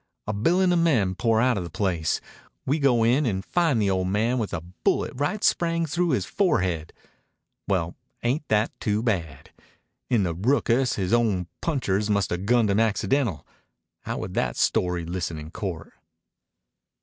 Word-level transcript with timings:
A 0.25 0.33
b'ilin' 0.33 0.73
of 0.73 0.79
men 0.79 1.13
pour 1.13 1.39
outa 1.39 1.61
the 1.61 1.69
place. 1.69 2.19
We 2.65 2.79
go 2.79 3.03
in 3.03 3.27
and 3.27 3.45
find 3.45 3.79
the 3.79 3.91
old 3.91 4.07
man 4.07 4.39
with 4.39 4.51
a 4.51 4.61
bullet 4.83 5.13
right 5.15 5.43
spang 5.43 5.85
through 5.85 6.09
his 6.09 6.25
forehead. 6.25 6.91
Well, 7.67 7.93
ain't 8.23 8.47
that 8.47 8.71
too 8.79 9.03
bad! 9.03 9.51
In 10.09 10.23
the 10.23 10.33
rookus 10.33 10.95
his 10.95 11.13
own 11.13 11.45
punchers 11.61 12.09
must 12.09 12.31
'a' 12.31 12.39
gunned 12.39 12.71
him 12.71 12.79
accidental. 12.79 13.45
How 14.01 14.17
would 14.17 14.33
that 14.33 14.57
story 14.57 15.05
listen 15.05 15.37
in 15.37 15.51
court?" 15.51 15.93